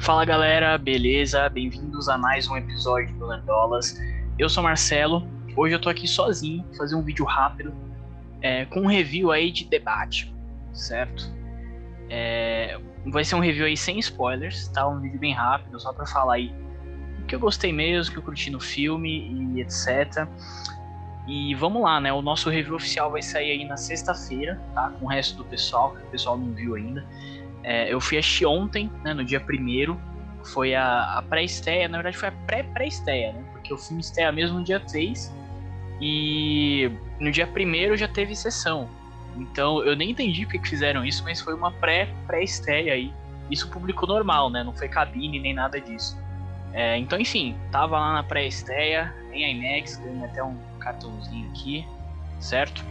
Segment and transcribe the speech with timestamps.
[0.00, 1.46] Fala galera, beleza?
[1.50, 4.00] Bem-vindos a mais um episódio do Landolas.
[4.38, 7.74] Eu sou Marcelo, hoje eu tô aqui sozinho, fazer um vídeo rápido
[8.40, 10.34] é, com um review aí de debate,
[10.72, 11.30] certo?
[12.08, 14.88] É, vai ser um review aí sem spoilers, tá?
[14.88, 16.54] Um vídeo bem rápido, só pra falar aí
[17.22, 20.26] o que eu gostei mesmo, o que eu curti no filme e etc.
[21.28, 22.10] E vamos lá, né?
[22.10, 24.90] O nosso review oficial vai sair aí na sexta-feira, tá?
[24.98, 27.06] Com o resto do pessoal, que o pessoal não viu ainda.
[27.62, 30.00] É, eu fui assistir ontem, né, no dia primeiro.
[30.44, 33.44] Foi a, a pré-estreia, na verdade foi a pré-pré-estreia, né?
[33.52, 35.34] Porque o filme estreia mesmo no dia 3.
[36.00, 38.88] E no dia primeiro já teve sessão.
[39.36, 43.12] Então eu nem entendi porque que fizeram isso, mas foi uma pré-pré-estreia aí.
[43.50, 44.62] Isso público normal, né?
[44.62, 46.18] Não foi cabine nem nada disso.
[46.72, 51.86] É, então, enfim, tava lá na pré-estreia, em IMAX, ganhei até um cartãozinho aqui,
[52.38, 52.84] certo?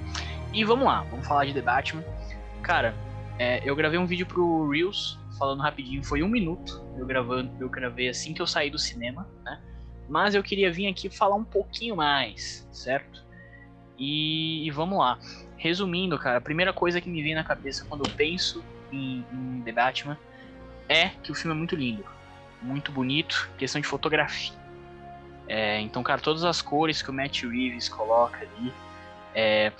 [0.51, 2.03] E vamos lá, vamos falar de The Batman.
[2.61, 2.93] Cara,
[3.39, 6.83] é, eu gravei um vídeo pro Reels, falando rapidinho, foi um minuto.
[6.97, 9.61] Eu gravando, eu gravei assim que eu saí do cinema, né?
[10.09, 13.23] Mas eu queria vir aqui falar um pouquinho mais, certo?
[13.97, 15.17] E, e vamos lá.
[15.55, 19.61] Resumindo, cara, a primeira coisa que me vem na cabeça quando eu penso em, em
[19.61, 20.17] The Batman
[20.89, 22.03] é que o filme é muito lindo,
[22.61, 24.57] muito bonito, questão de fotografia.
[25.47, 28.73] É, então, cara, todas as cores que o Matt Reeves coloca ali,
[29.33, 29.71] é,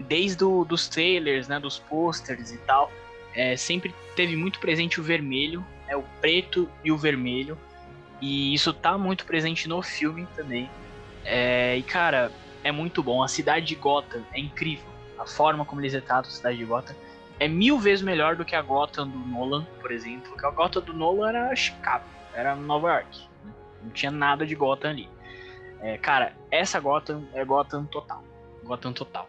[0.00, 2.90] desde o, dos trailers, né, dos posters e tal,
[3.34, 7.58] é, sempre teve muito presente o vermelho, é o preto e o vermelho,
[8.20, 10.68] e isso tá muito presente no filme também.
[11.24, 12.30] É, e cara,
[12.62, 13.22] é muito bom.
[13.22, 14.88] A cidade de Gotham é incrível.
[15.18, 16.94] A forma como eles retratam a cidade de Gotham
[17.38, 20.30] é mil vezes melhor do que a Gotham do Nolan, por exemplo.
[20.30, 22.04] Porque a Gotham do Nolan era Chicago,
[22.34, 23.28] era Nova York.
[23.44, 23.52] Né?
[23.82, 25.08] Não tinha nada de Gotham ali.
[25.80, 28.22] É, cara, essa Gotham é Gotham total.
[28.64, 29.28] Gotham total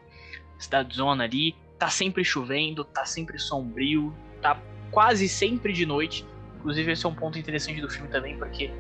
[0.62, 4.60] cidade zona ali, tá sempre chovendo, tá sempre sombrio, tá
[4.92, 6.26] quase sempre de noite.
[6.58, 8.72] Inclusive esse é um ponto interessante do filme também, porque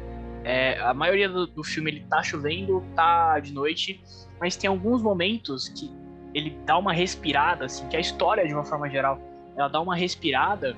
[0.44, 4.02] é, a maioria do, do, filme ele tá chovendo, tá de noite,
[4.40, 5.91] mas tem alguns momentos que
[6.34, 9.20] ele dá uma respirada, assim, que a história de uma forma geral,
[9.56, 10.75] ela dá uma respirada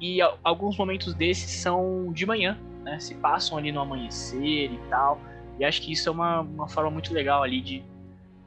[0.00, 2.98] e a, alguns momentos desses são de manhã, né?
[2.98, 5.20] Se passam ali no amanhecer e tal.
[5.58, 7.84] E acho que isso é uma, uma forma muito legal ali de,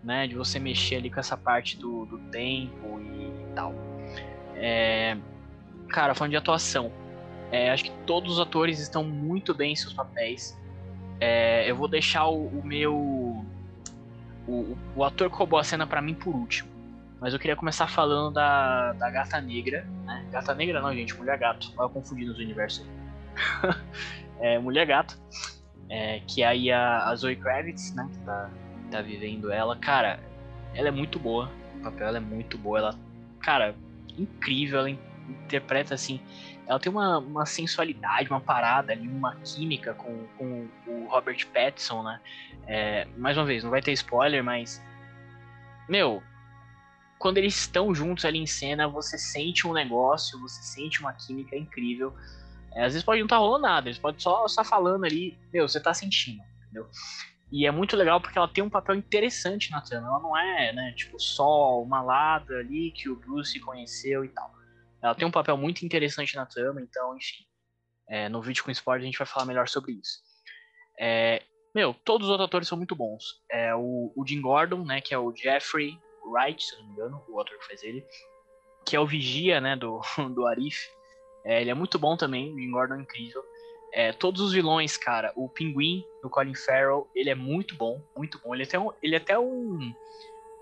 [0.05, 0.27] né?
[0.27, 3.73] De você mexer ali com essa parte do, do tempo e, tal.
[4.55, 5.17] É,
[5.89, 6.91] cara, falando de atuação,
[7.51, 10.57] é, acho que todos os atores estão muito bem em seus papéis.
[11.19, 12.95] É, eu vou deixar o, o meu.
[14.47, 16.69] O, o, ator que roubou a cena para mim por último.
[17.19, 19.87] Mas eu queria começar falando da, da Gata Negra.
[20.05, 20.25] Né?
[20.31, 21.73] Gata Negra não, gente, Mulher Gato.
[21.77, 22.85] Olha confundindo os universos
[24.39, 25.17] é, Mulher Gato.
[25.89, 28.07] É, que é aí a, a Zoe Kravitz, né?
[28.11, 28.49] Que tá
[28.85, 30.19] tá vivendo ela, cara,
[30.73, 31.51] ela é muito boa.
[31.79, 32.79] O papel é muito boa.
[32.79, 32.99] Ela,
[33.39, 33.75] cara,
[34.17, 34.79] incrível.
[34.79, 36.19] Ela interpreta assim.
[36.67, 42.03] Ela tem uma, uma sensualidade, uma parada ali, uma química com, com o Robert Pattinson,
[42.03, 42.19] né?
[42.67, 44.83] É, mais uma vez, não vai ter spoiler, mas.
[45.87, 46.23] Meu,
[47.19, 51.55] quando eles estão juntos ali em cena, você sente um negócio, você sente uma química
[51.55, 52.13] incrível.
[52.73, 55.37] É, às vezes pode não estar tá rolando nada, eles podem só estar falando ali,
[55.53, 56.89] meu, você tá sentindo, entendeu?
[57.51, 60.07] E é muito legal porque ela tem um papel interessante na trama.
[60.07, 64.51] Ela não é, né, tipo, só uma ladra ali que o Bruce conheceu e tal.
[65.01, 67.45] Ela tem um papel muito interessante na trama, então, enfim.
[68.07, 70.19] É, no vídeo com spoiler a gente vai falar melhor sobre isso.
[70.99, 71.41] É,
[71.73, 73.41] meu, todos os outros atores são muito bons.
[73.51, 77.23] É, o, o Jim Gordon, né, que é o Jeffrey Wright, se não me engano,
[77.27, 78.03] o ator que faz ele,
[78.85, 80.01] que é o vigia, né, do,
[80.33, 80.87] do Arif.
[81.43, 83.43] É, ele é muito bom também, o Jim Gordon é incrível.
[83.97, 88.37] É, todos os vilões, cara, o Pinguim do Colin Farrell, ele é muito bom, muito
[88.39, 88.53] bom.
[88.53, 89.93] Ele é até um, ele é até um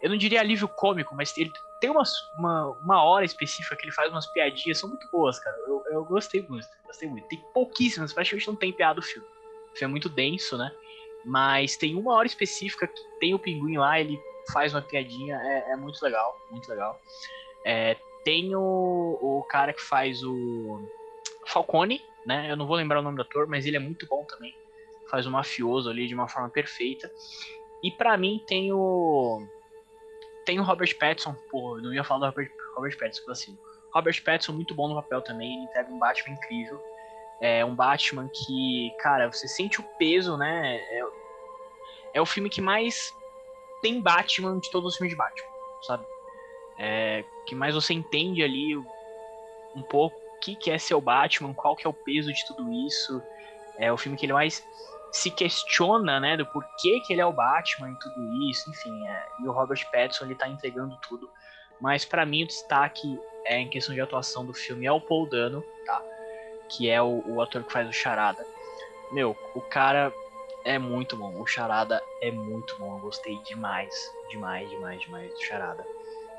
[0.04, 1.50] eu não diria alívio cômico, mas ele
[1.80, 2.04] tem uma,
[2.38, 5.56] uma, uma hora específica que ele faz umas piadinhas, são muito boas, cara.
[5.66, 7.26] Eu, eu gostei muito, gostei muito.
[7.30, 9.26] Tem pouquíssimas, praticamente não tem piada o filme.
[9.74, 10.70] O filme é muito denso, né?
[11.24, 14.22] Mas tem uma hora específica que tem o pinguim lá, ele
[14.52, 17.00] faz uma piadinha, é, é muito legal, muito legal.
[17.66, 17.96] É,
[18.26, 18.60] tem o,
[19.22, 20.86] o cara que faz o
[21.48, 22.50] Falcone, né?
[22.50, 24.56] Eu não vou lembrar o nome do ator, mas ele é muito bom também.
[25.10, 27.12] Faz o mafioso ali de uma forma perfeita.
[27.84, 29.46] E para mim tem o
[30.46, 33.58] tem o Robert Pattinson, pô, não ia falar do Robert, Robert Pattinson, assim.
[33.94, 36.82] Robert Pattinson muito bom no papel também, ele entrega um Batman incrível.
[37.40, 40.78] É um Batman que, cara, você sente o peso, né?
[40.78, 41.04] É,
[42.16, 43.14] é o filme que mais
[43.82, 45.50] tem Batman de todos os filmes de Batman,
[45.82, 46.06] sabe?
[46.78, 51.76] É, que mais você entende ali um pouco que, que é ser o Batman, qual
[51.76, 53.24] que é o peso de tudo isso.
[53.78, 54.64] É o filme que ele mais
[55.12, 59.08] se questiona, né, do porquê que ele é o Batman e tudo isso, enfim.
[59.08, 61.30] É, e o Robert Pattinson, ele tá entregando tudo.
[61.80, 65.28] Mas para mim o destaque é em questão de atuação do filme é o Paul
[65.28, 66.02] Dano, tá?
[66.70, 68.46] que é o, o ator que faz o Charada.
[69.12, 70.12] Meu, o cara
[70.66, 71.40] é muito bom.
[71.40, 72.98] O Charada é muito bom.
[72.98, 73.94] Eu gostei demais,
[74.30, 75.86] demais, demais, demais do Charada.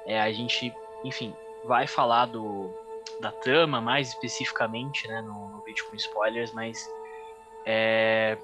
[0.06, 0.74] É, a gente,
[1.04, 1.34] enfim,
[1.64, 2.74] vai falar do,
[3.20, 6.88] da trama mais especificamente, né, no, no vídeo com spoilers, mas
[7.64, 8.36] é,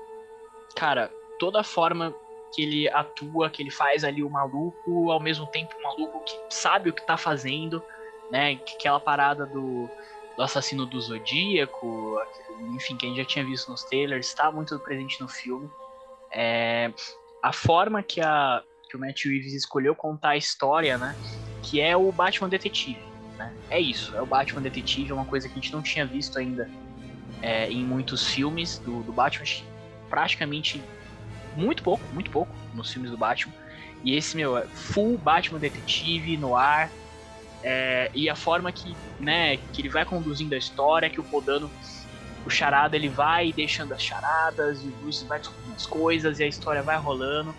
[0.75, 2.15] cara, toda a forma
[2.53, 6.37] que ele atua, que ele faz ali o maluco, ao mesmo tempo o maluco que
[6.49, 7.83] sabe o que tá fazendo,
[8.31, 8.53] né?
[8.77, 9.89] Aquela parada do,
[10.37, 12.19] do assassino do Zodíaco,
[12.75, 15.71] enfim, que a gente já tinha visto nos trailers, está muito presente no filme.
[16.33, 16.93] É,
[17.43, 21.17] a forma que, a, que o Matt Reeves escolheu contar a história, né?
[21.63, 23.10] Que é o Batman Detetive.
[23.41, 23.51] Né?
[23.71, 26.39] É isso, é o Batman Detetive, é uma coisa que a gente não tinha visto
[26.39, 26.69] ainda
[27.41, 29.47] é, em muitos filmes do, do Batman,
[30.11, 30.83] praticamente
[31.57, 33.55] muito pouco, muito pouco nos filmes do Batman.
[34.05, 36.91] E esse, meu, é full Batman Detetive no ar.
[37.63, 41.71] É, e a forma que, né, que ele vai conduzindo a história, que o Podano,
[42.45, 46.45] o charada, ele vai deixando as charadas, e o Bruce vai descobrindo as coisas, e
[46.45, 47.55] a história vai rolando.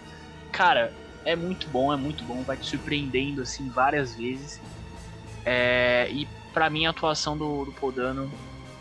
[0.52, 0.94] Cara,
[1.26, 4.60] é muito bom, é muito bom, vai te surpreendendo, assim, várias vezes.
[5.46, 8.32] É, e para mim a atuação do, do Podano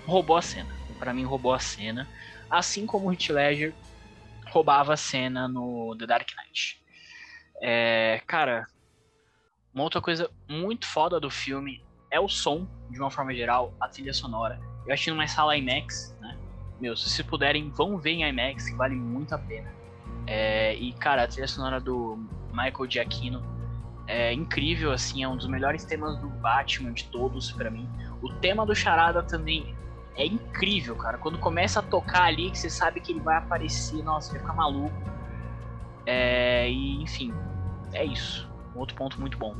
[0.06, 0.68] roubou a cena.
[0.98, 2.08] Para mim roubou a cena.
[2.50, 3.74] Assim como o Heath Ledger
[4.48, 6.80] roubava a cena no The Dark Knight.
[7.62, 8.66] É, cara,
[9.72, 13.88] uma outra coisa muito foda do filme é o som, de uma forma geral, a
[13.88, 14.60] trilha sonora.
[14.86, 16.36] Eu achei numa sala IMAX, né?
[16.80, 19.72] Meu, se vocês puderem, vão ver em IMAX, que vale muito a pena.
[20.26, 22.16] É, e, cara, a trilha sonora do
[22.52, 23.42] Michael Giacchino
[24.06, 27.88] é incrível, assim, é um dos melhores temas do Batman de todos para mim.
[28.22, 29.74] O tema do Charada também
[30.16, 31.16] é incrível, cara.
[31.18, 34.52] Quando começa a tocar ali, que você sabe que ele vai aparecer, nossa, vai ficar
[34.52, 34.94] maluco.
[36.06, 37.32] É, e, enfim,
[37.92, 38.48] é isso.
[38.74, 39.54] Um outro ponto muito bom.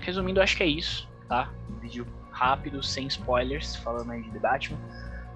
[0.00, 1.50] Resumindo, acho que é isso, tá?
[1.70, 4.78] Um vídeo rápido, sem spoilers, falando aí de Batman.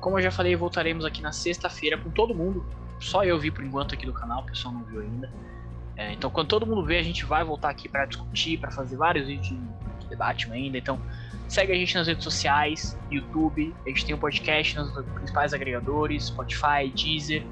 [0.00, 2.64] Como eu já falei, voltaremos aqui na sexta-feira com todo mundo.
[3.00, 5.32] Só eu vi por enquanto aqui no canal, o pessoal não viu ainda.
[5.98, 8.96] É, então, quando todo mundo vê, a gente vai voltar aqui para discutir, para fazer
[8.96, 9.58] vários vídeos
[10.08, 10.78] de Batman ainda.
[10.78, 10.98] Então,
[11.48, 16.26] Segue a gente nas redes sociais, YouTube, a gente tem um podcast nos principais agregadores,
[16.26, 17.42] Spotify, Deezer.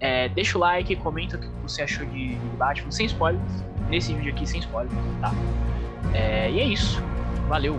[0.00, 3.42] É, deixa o like, comenta o que você achou de, de Batman, sem spoilers.
[3.90, 5.30] Nesse vídeo aqui, sem spoilers, tá?
[6.14, 7.02] É, e é isso.
[7.46, 7.78] Valeu!